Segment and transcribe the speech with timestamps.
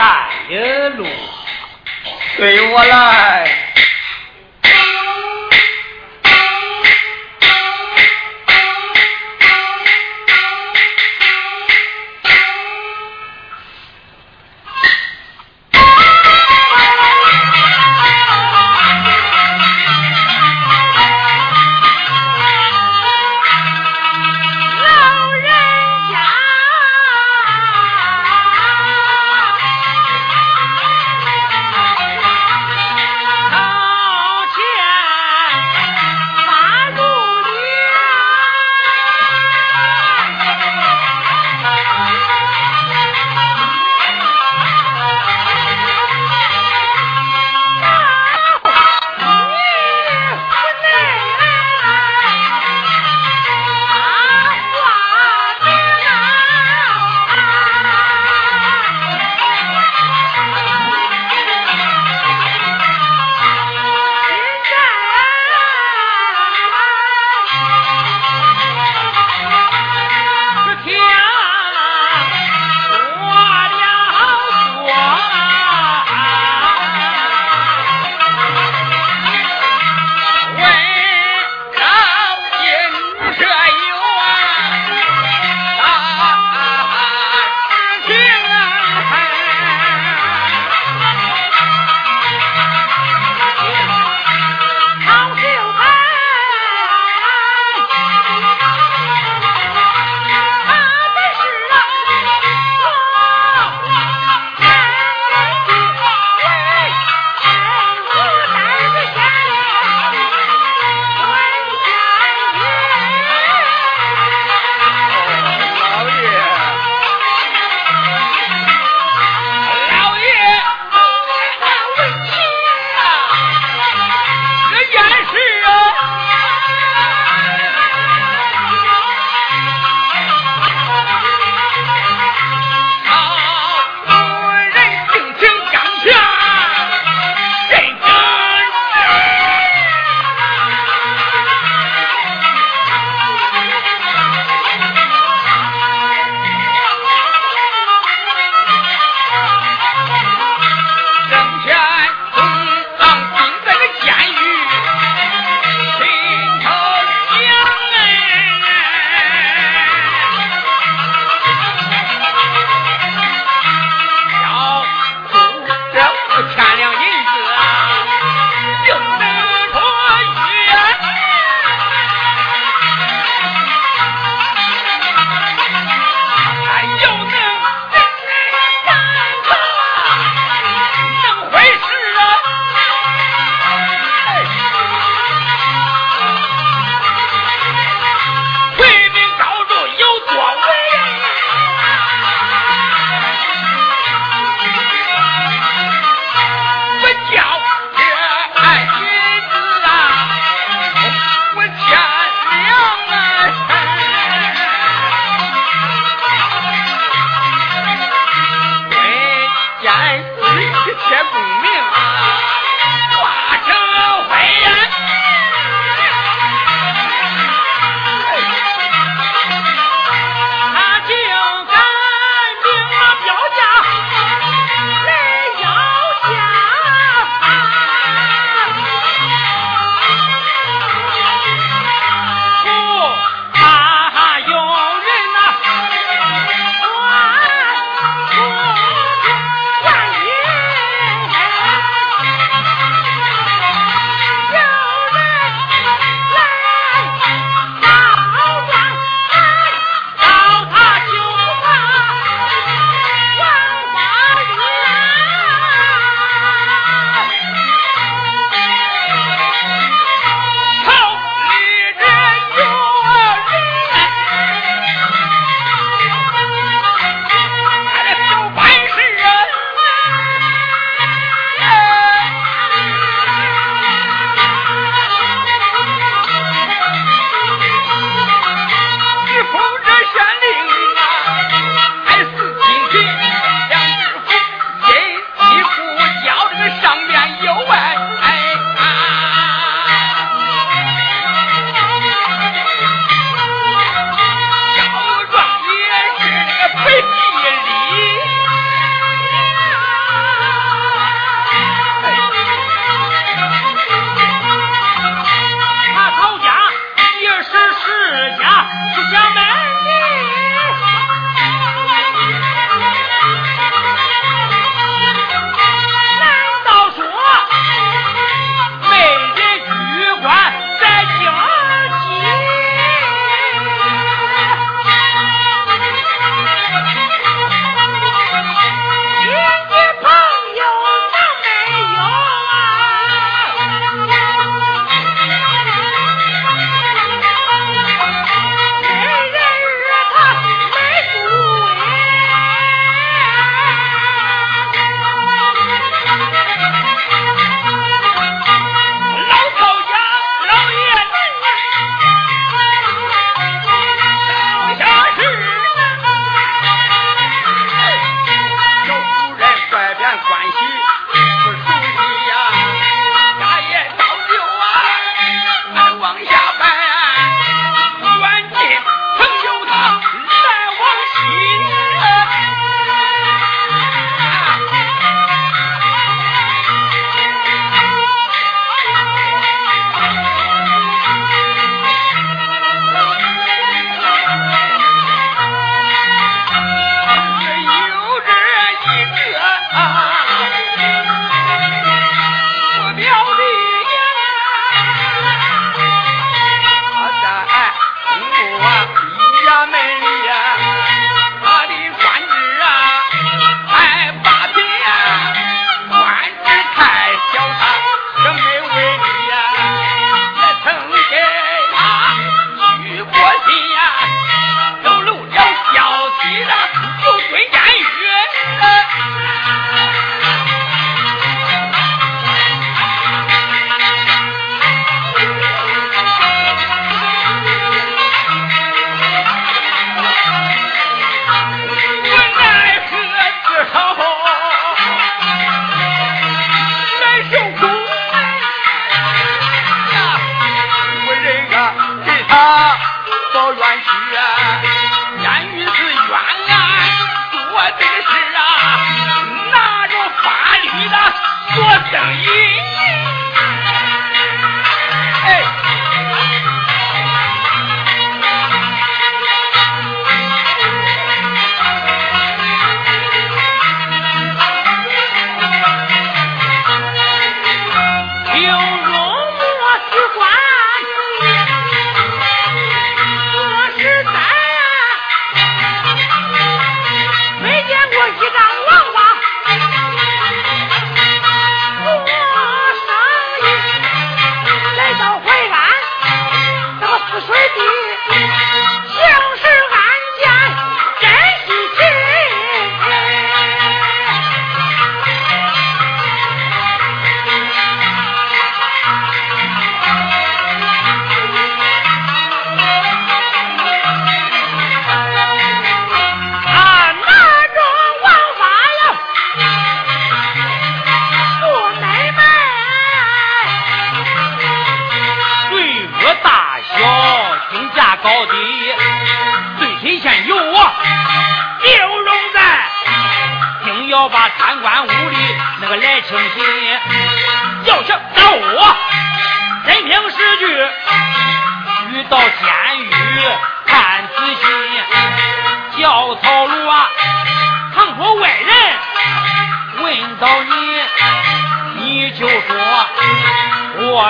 [0.00, 1.06] 带的路。
[2.36, 3.44] 随我来。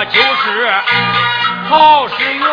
[0.05, 0.73] 就是
[1.69, 2.47] 曹世元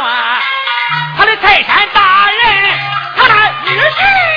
[1.17, 2.79] 他的泰山大人
[3.17, 3.35] 他的
[3.65, 4.28] 女婿。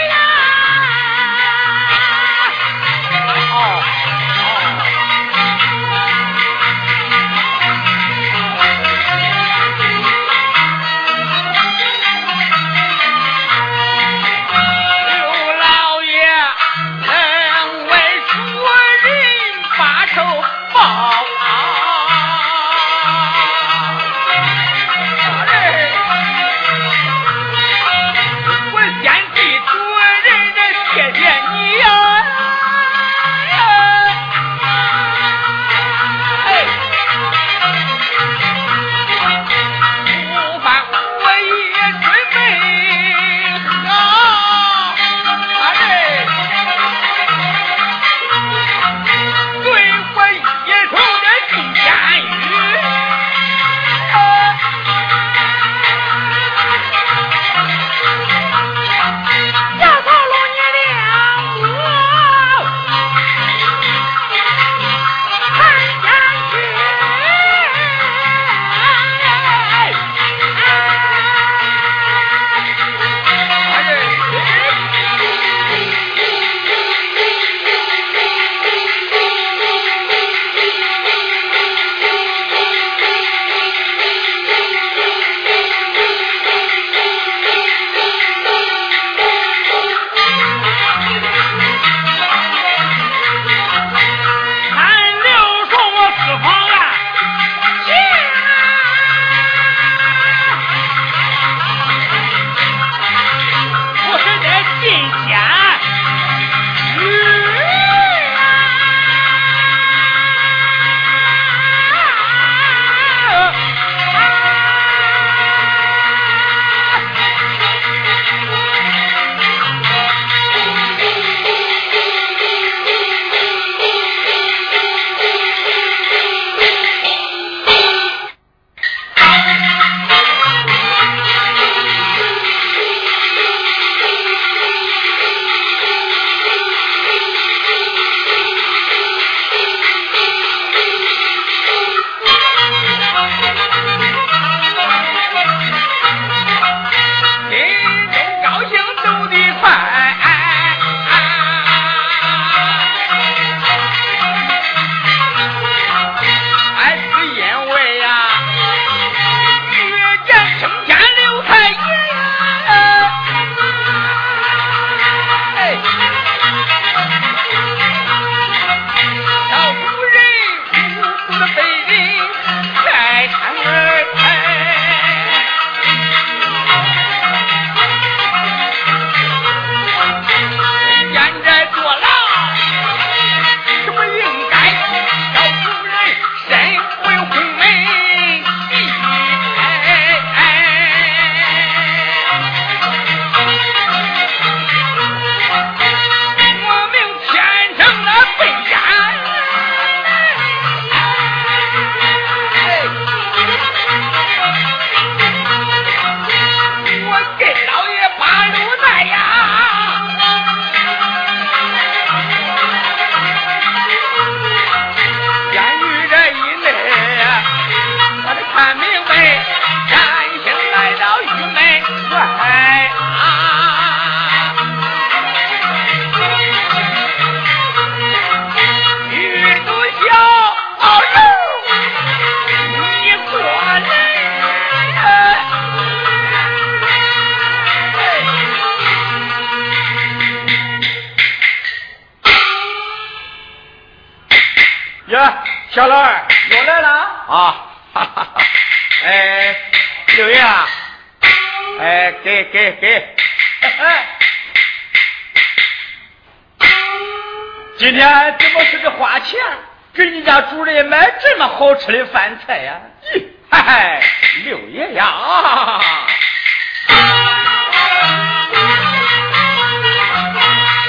[261.83, 262.79] 吃的饭菜呀
[263.11, 263.99] 咦嘿嘿
[264.45, 265.03] 六爷呀。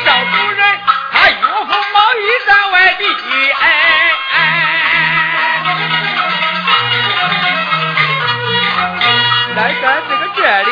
[0.05, 0.61] 赵夫人
[1.13, 3.05] 她岳父毛衣在外地
[3.59, 3.65] 哎
[4.33, 4.37] 哎。
[9.57, 10.71] 来到这个这里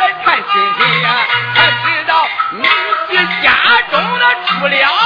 [0.00, 1.06] 来探亲戚呀
[1.54, 2.10] 才知道
[2.50, 2.62] 你
[3.44, 3.46] 家
[3.92, 5.05] 中的出了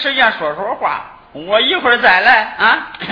[0.00, 2.92] 时间说说话，我一会儿再来啊。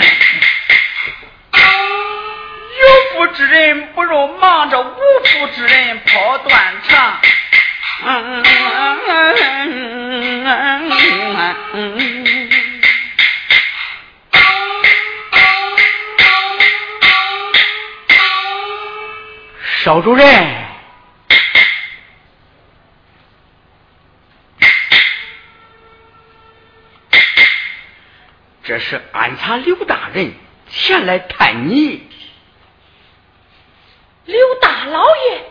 [2.81, 7.21] 有福之人不如忙着无福之人跑断肠。
[19.83, 20.25] 邵主任，
[28.89, 30.33] 是安察刘大人
[30.71, 32.09] 前来探你。
[34.25, 35.45] 刘大老爷，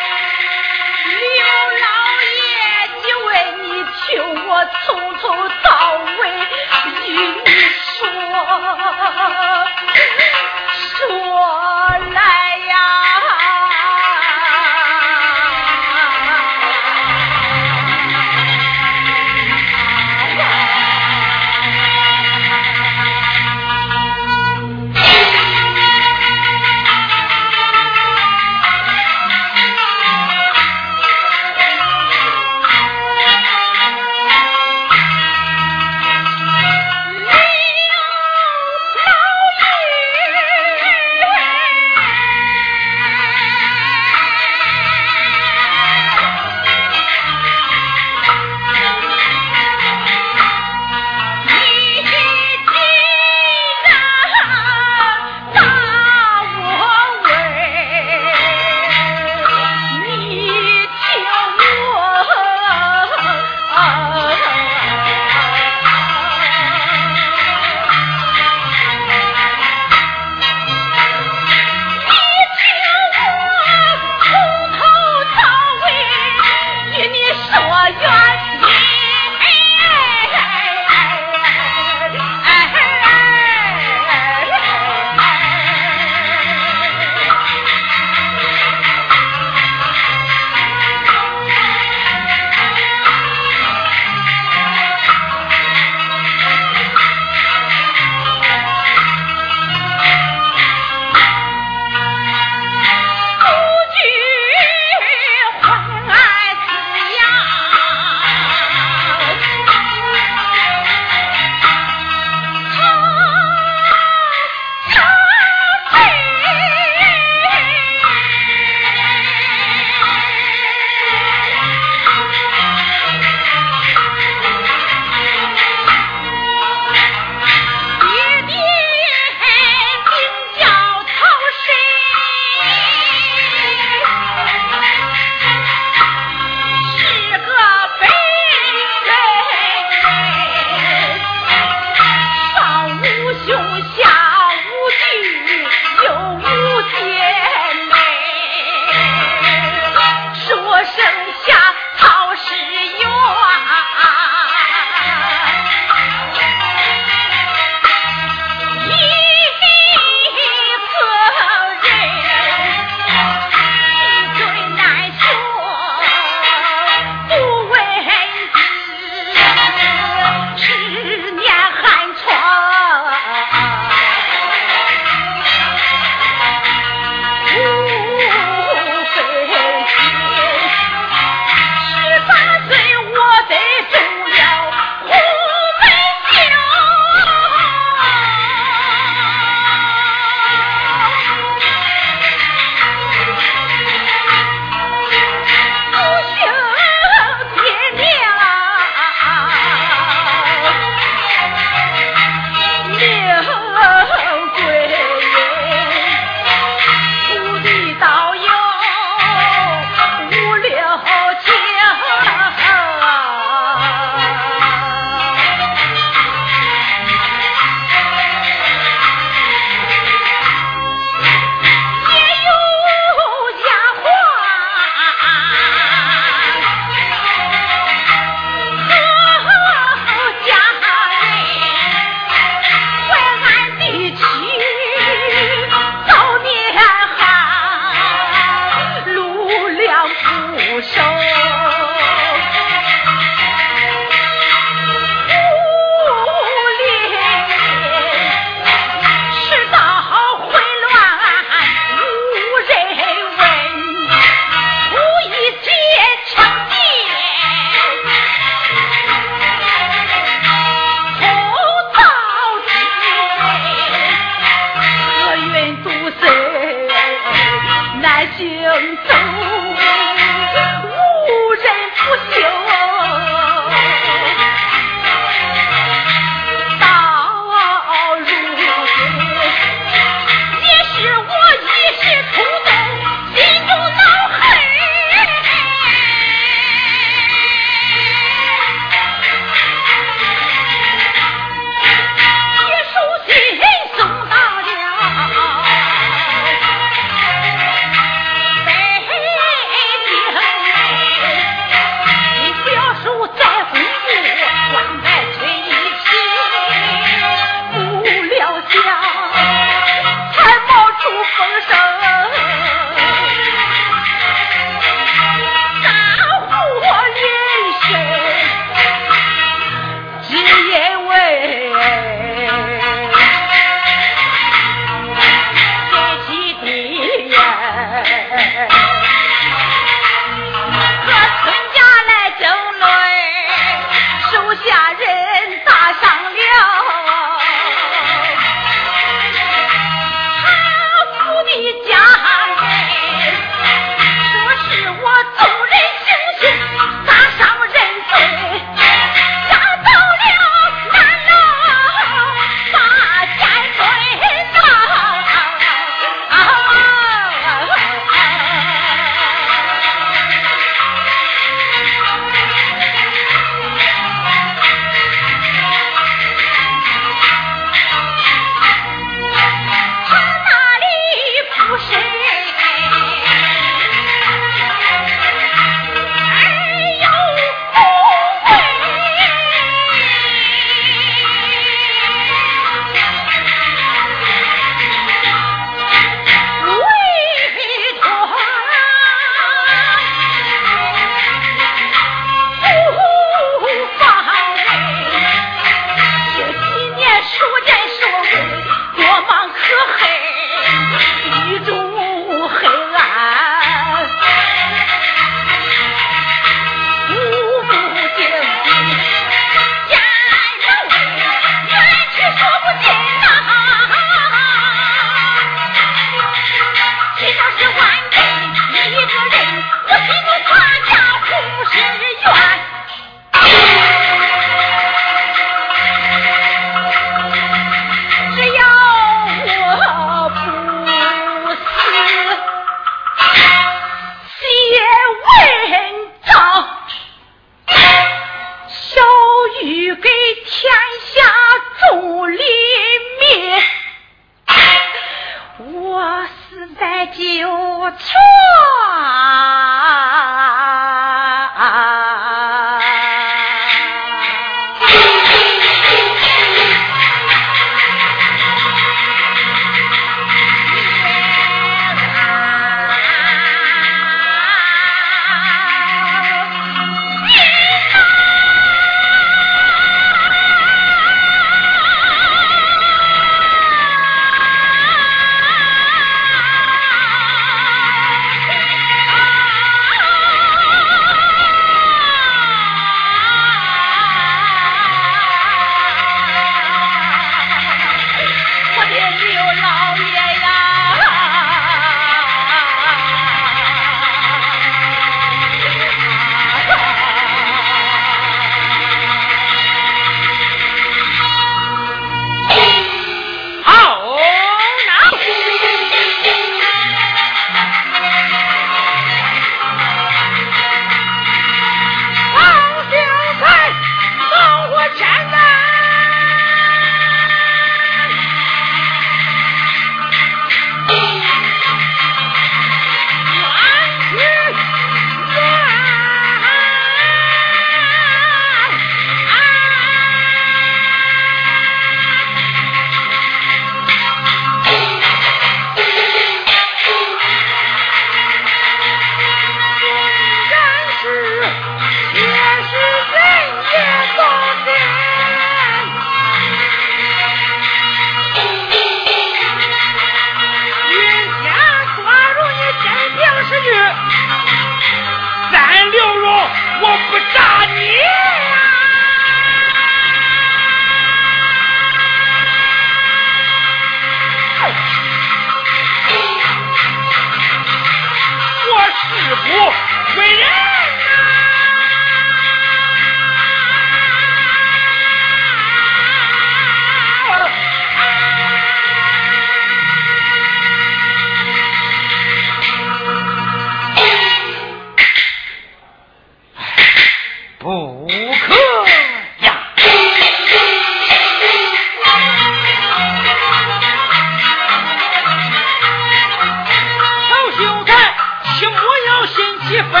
[599.74, 600.00] 一分。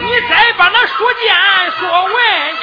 [0.00, 1.32] 你再把那说见
[1.78, 2.53] 说完。